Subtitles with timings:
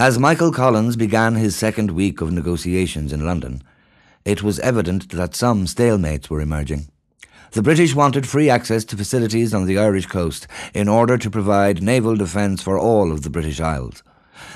[0.00, 3.62] As Michael Collins began his second week of negotiations in London,
[4.24, 6.88] it was evident that some stalemates were emerging.
[7.50, 11.82] The British wanted free access to facilities on the Irish coast in order to provide
[11.82, 14.02] naval defence for all of the British Isles.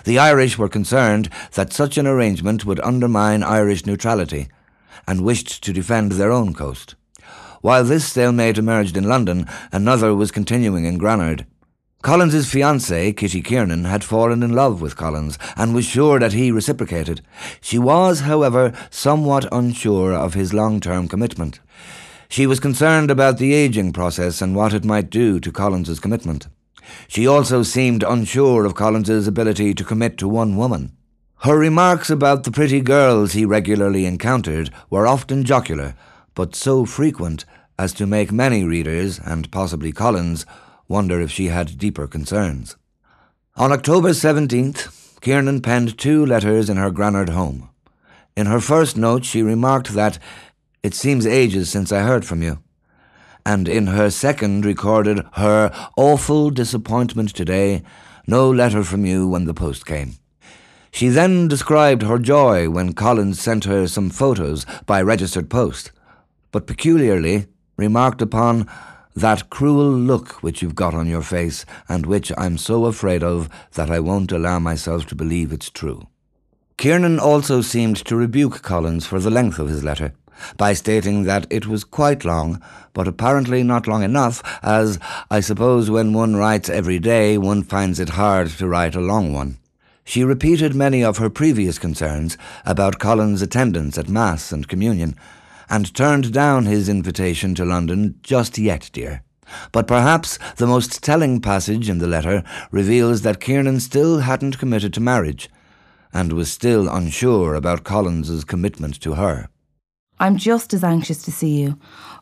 [0.05, 4.49] The Irish were concerned that such an arrangement would undermine Irish neutrality
[5.07, 6.95] and wished to defend their own coast.
[7.61, 11.45] While this stalemate emerged in London, another was continuing in Granard.
[12.05, 16.53] Collins's fiancée, Kitty Kiernan, had fallen in love with Collins and was sure that he
[16.53, 17.23] reciprocated.
[17.63, 21.61] She was, however, somewhat unsure of his long-term commitment.
[22.29, 26.47] She was concerned about the aging process and what it might do to Collins's commitment.
[27.09, 30.93] She also seemed unsure of Collins's ability to commit to one woman.
[31.39, 35.95] Her remarks about the pretty girls he regularly encountered were often jocular,
[36.35, 37.47] but so frequent
[37.79, 40.45] as to make many readers, and possibly Collins,
[40.89, 42.77] wonder if she had deeper concerns.
[43.57, 47.71] On October 17th, Kiernan penned two letters in her Granard home.
[48.37, 50.19] In her first note, she remarked that
[50.83, 52.59] it seems ages since I heard from you.
[53.47, 57.83] And in her second recorded her awful disappointment today,
[58.27, 60.17] no letter from you when the post came.
[60.91, 65.91] She then described her joy when Collins sent her some photos by registered post,
[66.53, 68.69] but peculiarly remarked upon
[69.15, 73.49] that cruel look which you've got on your face, and which I'm so afraid of
[73.73, 76.09] that I won't allow myself to believe it's true.
[76.77, 80.13] Kiernan also seemed to rebuke Collins for the length of his letter,
[80.57, 82.61] by stating that it was quite long,
[82.93, 84.99] but apparently not long enough, as
[85.31, 89.33] I suppose when one writes every day, one finds it hard to write a long
[89.33, 89.59] one.
[90.05, 95.17] She repeated many of her previous concerns about Collins' attendance at Mass and Communion,
[95.69, 99.23] and turned down his invitation to London just yet, dear.
[99.73, 104.95] But perhaps the most telling passage in the letter reveals that Kiernan still hadn't committed
[104.95, 105.51] to marriage,
[106.13, 109.49] and was still unsure about Collins's commitment to her.
[110.21, 111.79] I'm just as anxious to see you,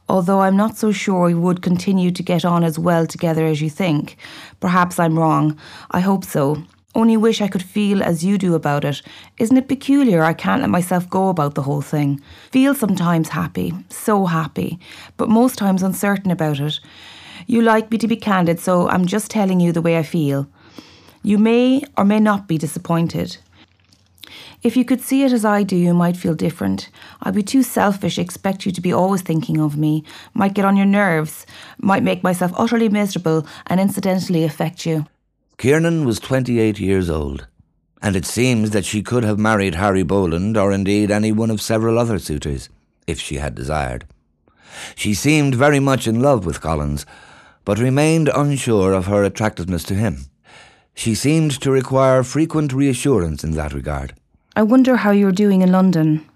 [0.09, 3.61] although I'm not so sure we would continue to get on as well together as
[3.61, 4.17] you think.
[4.61, 5.59] Perhaps I'm wrong.
[5.91, 6.65] I hope so.
[6.95, 9.01] Only wish I could feel as you do about it.
[9.39, 12.21] Isn't it peculiar I can't let myself go about the whole thing?
[12.51, 14.79] Feel sometimes happy, so happy,
[15.17, 16.81] but most times uncertain about it.
[17.47, 20.49] You like me to be candid, so I'm just telling you the way I feel.
[21.23, 23.39] You may or may not be disappointed.
[24.63, 26.91] If you could see it as I do, you might feel different.
[27.23, 30.05] I'd be too selfish, expect you to be always thinking of me,
[30.35, 31.47] might get on your nerves,
[31.79, 35.07] might make myself utterly miserable, and incidentally affect you.
[35.63, 37.47] Kiernan was 28 years old,
[38.03, 41.63] and it seems that she could have married Harry Boland or indeed any one of
[41.63, 42.69] several other suitors,
[43.07, 44.05] if she had desired.
[44.97, 47.07] She seemed very much in love with Collins,
[47.65, 50.27] but remained unsure of her attractiveness to him.
[50.95, 54.15] She seemed to require frequent reassurance in that regard.
[54.57, 56.27] I wonder how you're doing in London.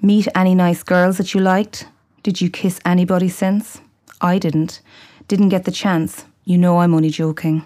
[0.00, 1.88] Meet any nice girls that you liked?
[2.22, 3.80] Did you kiss anybody since?
[4.20, 4.80] I didn't.
[5.26, 6.26] Didn't get the chance.
[6.44, 7.64] You know I'm only joking.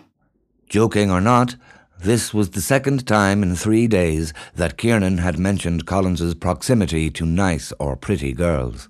[0.72, 1.56] Joking or not,
[2.00, 7.26] this was the second time in three days that Kiernan had mentioned Collins's proximity to
[7.26, 8.88] nice or pretty girls.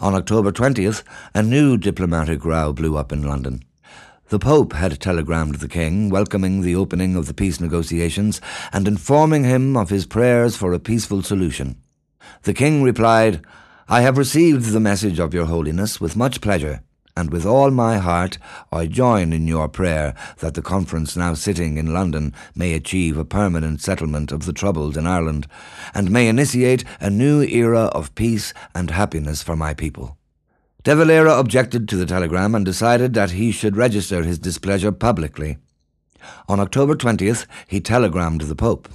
[0.00, 3.62] On October 20th, a new diplomatic row blew up in London.
[4.30, 8.40] The Pope had telegrammed the King, welcoming the opening of the peace negotiations
[8.72, 11.80] and informing him of his prayers for a peaceful solution.
[12.42, 13.46] The King replied,
[13.88, 16.82] I have received the message of Your Holiness with much pleasure
[17.20, 18.38] and with all my heart
[18.72, 23.26] I join in your prayer that the conference now sitting in London may achieve a
[23.26, 25.46] permanent settlement of the troubles in Ireland,
[25.94, 30.16] and may initiate a new era of peace and happiness for my people.
[30.82, 35.58] De Valera objected to the telegram and decided that he should register his displeasure publicly.
[36.48, 38.88] On October 20th, he telegrammed the Pope.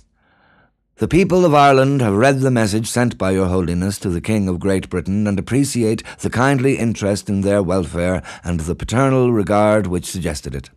[0.98, 4.48] The people of Ireland have read the message sent by Your Holiness to the King
[4.48, 9.88] of Great Britain and appreciate the kindly interest in their welfare and the paternal regard
[9.88, 10.70] which suggested it.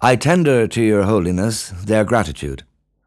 [0.00, 2.62] I tender to Your Holiness their gratitude.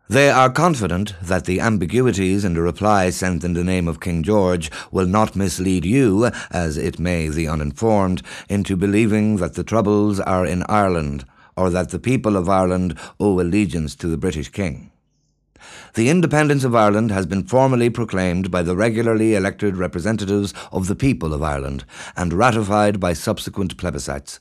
[0.09, 4.22] They are confident that the ambiguities in the reply sent in the name of King
[4.22, 10.20] George will not mislead you, as it may the uninformed, into believing that the troubles
[10.20, 11.23] are in Ireland,
[11.56, 14.90] or that the people of Ireland owe allegiance to the British King.
[15.94, 20.96] The independence of Ireland has been formally proclaimed by the regularly elected representatives of the
[20.96, 24.40] people of Ireland and ratified by subsequent plebiscites.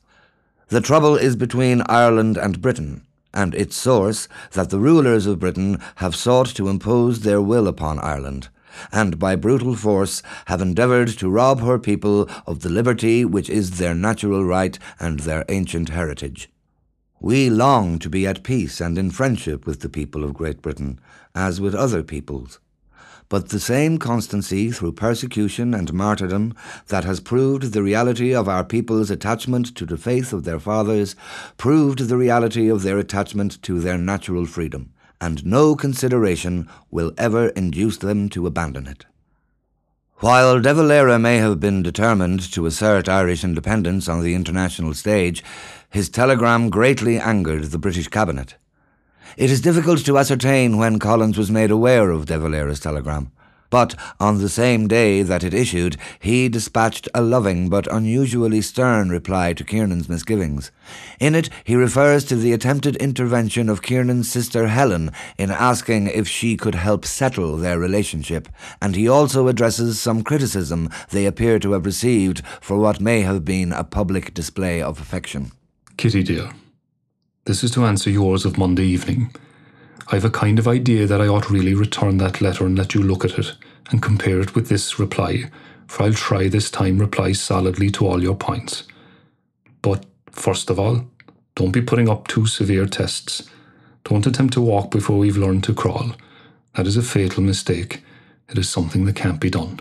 [0.69, 3.03] The trouble is between Ireland and Britain,
[3.35, 7.99] and its source that the rulers of Britain have sought to impose their will upon
[7.99, 8.49] Ireland,
[8.91, 13.79] and by brutal force have endeavoured to rob her people of the liberty which is
[13.79, 16.49] their natural right and their ancient heritage.
[17.23, 20.99] We long to be at peace and in friendship with the people of Great Britain,
[21.37, 22.59] as with other peoples.
[23.29, 26.53] But the same constancy through persecution and martyrdom
[26.89, 31.15] that has proved the reality of our people's attachment to the faith of their fathers
[31.59, 37.51] proved the reality of their attachment to their natural freedom, and no consideration will ever
[37.51, 39.07] induce them to abandon it.
[40.23, 45.43] While De Valera may have been determined to assert Irish independence on the international stage,
[45.91, 48.55] his telegram greatly angered the British cabinet.
[49.37, 53.33] It is difficult to ascertain when Collins was made aware of De Valera's telegram,
[53.73, 59.09] but on the same day that it issued, he dispatched a loving but unusually stern
[59.09, 60.71] reply to Kiernan's misgivings.
[61.19, 66.29] In it, he refers to the attempted intervention of Kiernan's sister Helen in asking if
[66.29, 68.47] she could help settle their relationship,
[68.83, 73.43] and he also addresses some criticism they appear to have received for what may have
[73.43, 75.51] been a public display of affection.
[75.97, 76.51] Kitty, dear,
[77.47, 79.35] this is to answer yours of Monday evening.
[80.09, 83.03] I've a kind of idea that I ought really return that letter and let you
[83.03, 83.55] look at it
[83.91, 85.51] and compare it with this reply,
[85.87, 88.85] for I'll try this time reply solidly to all your points.
[89.81, 91.07] But first of all,
[91.55, 93.49] don't be putting up too severe tests.
[94.05, 96.13] Don't attempt to walk before we've learned to crawl.
[96.75, 98.03] That is a fatal mistake.
[98.49, 99.81] It is something that can't be done.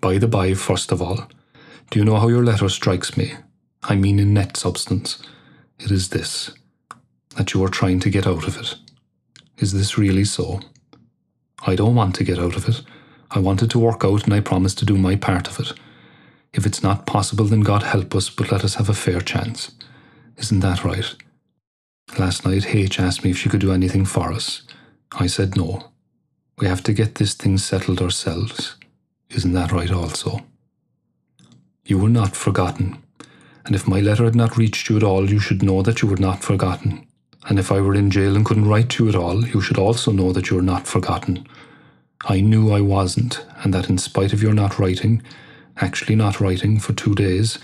[0.00, 1.28] By the by, first of all,
[1.90, 3.34] do you know how your letter strikes me?
[3.82, 5.22] I mean in net substance.
[5.78, 6.52] It is this
[7.36, 8.74] that you are trying to get out of it.
[9.58, 10.60] Is this really so?
[11.66, 12.82] I don't want to get out of it.
[13.30, 15.72] I want it to work out and I promise to do my part of it.
[16.52, 19.72] If it's not possible, then God help us, but let us have a fair chance.
[20.36, 21.14] Isn't that right?
[22.18, 24.62] Last night, H asked me if she could do anything for us.
[25.12, 25.90] I said no.
[26.58, 28.76] We have to get this thing settled ourselves.
[29.30, 30.40] Isn't that right also?
[31.84, 33.02] You were not forgotten
[33.64, 36.08] and if my letter had not reached you at all, you should know that you
[36.08, 37.06] were not forgotten.
[37.48, 39.78] And if I were in jail and couldn't write to you at all, you should
[39.78, 41.46] also know that you're not forgotten.
[42.24, 45.22] I knew I wasn't, and that in spite of your not writing,
[45.76, 47.58] actually not writing for two days,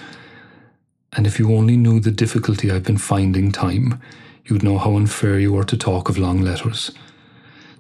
[1.12, 4.00] and if you only knew the difficulty I've been finding time,
[4.44, 6.90] you'd know how unfair you are to talk of long letters.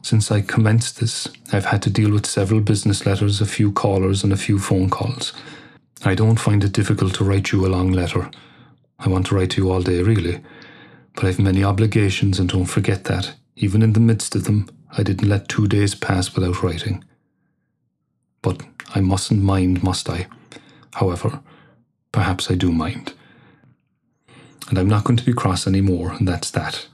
[0.02, 4.24] Since I commenced this, I've had to deal with several business letters, a few callers,
[4.24, 5.32] and a few phone calls.
[6.04, 8.30] I don't find it difficult to write you a long letter.
[8.98, 10.40] I want to write to you all day, really.
[11.14, 15.02] But I've many obligations, and don't forget that, even in the midst of them, I
[15.02, 17.04] didn't let two days pass without writing.
[18.42, 18.62] But
[18.94, 20.26] I mustn't mind, must I?
[20.94, 21.40] However,
[22.12, 23.12] perhaps I do mind.
[24.68, 26.86] And I'm not going to be cross any more, and that's that.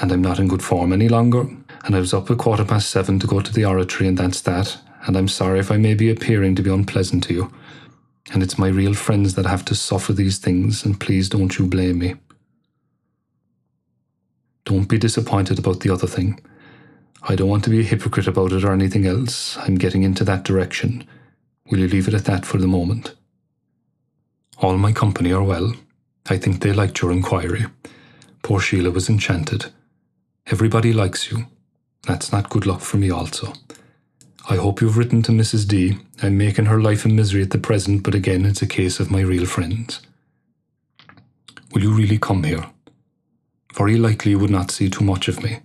[0.00, 1.48] And I'm not in good form any longer,
[1.84, 4.40] and I was up at quarter past seven to go to the oratory, and that's
[4.42, 4.78] that.
[5.06, 7.52] And I'm sorry if I may be appearing to be unpleasant to you
[8.32, 11.66] and it's my real friends that have to suffer these things, and please don't you
[11.66, 12.14] blame me.
[14.68, 16.38] Don't be disappointed about the other thing.
[17.22, 19.56] I don't want to be a hypocrite about it or anything else.
[19.56, 21.06] I'm getting into that direction.
[21.70, 23.14] Will you leave it at that for the moment?
[24.58, 25.72] All my company are well.
[26.28, 27.64] I think they liked your inquiry.
[28.42, 29.72] Poor Sheila was enchanted.
[30.48, 31.46] Everybody likes you.
[32.02, 33.54] That's not good luck for me, also.
[34.50, 35.66] I hope you've written to Mrs.
[35.66, 35.96] D.
[36.22, 39.10] I'm making her life a misery at the present, but again, it's a case of
[39.10, 40.02] my real friends.
[41.72, 42.66] Will you really come here?
[43.78, 45.60] Very likely you would not see too much of me.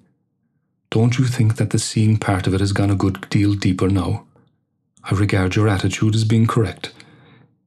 [0.91, 3.89] Don't you think that the seeing part of it has gone a good deal deeper
[3.89, 4.27] now?
[5.03, 6.93] I regard your attitude as being correct.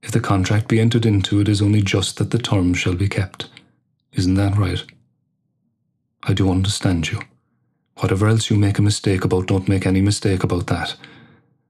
[0.05, 3.09] If the contract be entered into, it is only just that the terms shall be
[3.09, 3.49] kept.
[4.13, 4.85] Isn't that right?
[6.23, 7.23] I do understand you.
[7.97, 10.95] Whatever else you make a mistake about, don't make any mistake about that.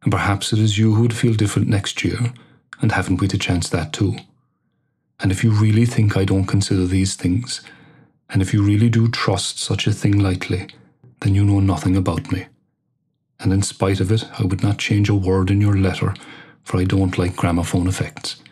[0.03, 2.35] And perhaps it is you who would feel different next year,
[2.83, 4.17] and haven't we to chance that too?
[5.19, 7.63] And if you really think I don't consider these things,
[8.31, 10.67] and if you really do trust such a thing lightly,
[11.21, 12.47] then you know nothing about me.
[13.39, 16.15] And in spite of it, I would not change a word in your letter,
[16.63, 18.43] for I don't like gramophone effects.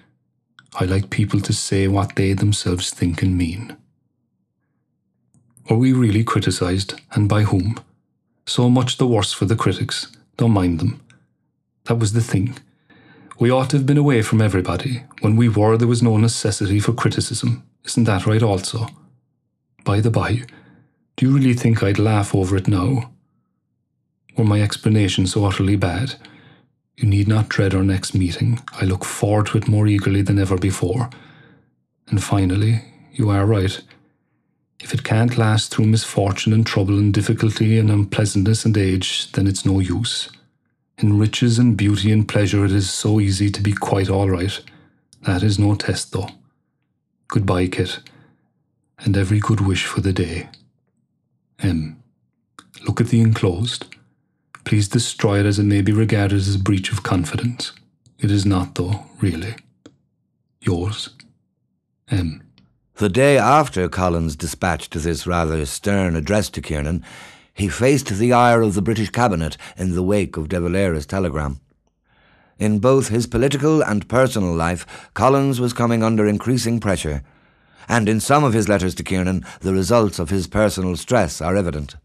[0.74, 3.76] I like people to say what they themselves think and mean.
[5.68, 7.78] Were we really criticised, and by whom?
[8.46, 10.08] So much the worse for the critics.
[10.36, 11.00] Don't mind them.
[11.84, 12.56] That was the thing.
[13.38, 15.04] We ought to have been away from everybody.
[15.20, 17.62] When we were, there was no necessity for criticism.
[17.84, 18.88] Isn't that right, also?
[19.84, 20.42] By the by,
[21.16, 23.10] do you really think I'd laugh over it now?
[24.36, 26.14] Were my explanation so utterly bad?
[26.96, 28.60] You need not dread our next meeting.
[28.80, 31.10] I look forward to it more eagerly than ever before.
[32.08, 33.80] And finally, you are right.
[34.80, 39.46] If it can't last through misfortune and trouble and difficulty and unpleasantness and age, then
[39.46, 40.30] it's no use.
[40.98, 44.60] In riches and beauty and pleasure, it is so easy to be quite all right.
[45.22, 46.28] That is no test, though.
[47.28, 48.00] Goodbye, Kit,
[48.98, 50.48] and every good wish for the day.
[51.58, 52.02] M.
[52.86, 53.86] Look at the enclosed.
[54.64, 57.72] Please destroy it as it may be regarded as a breach of confidence.
[58.18, 59.56] It is not, though, really.
[60.60, 61.10] Yours,
[62.10, 62.42] M.
[62.96, 67.04] The day after Collins dispatched this rather stern address to Kiernan,
[67.52, 71.60] he faced the ire of the British cabinet in the wake of De Valera's telegram.
[72.58, 77.22] In both his political and personal life, Collins was coming under increasing pressure,
[77.88, 81.56] and in some of his letters to Kiernan, the results of his personal stress are
[81.56, 81.96] evident.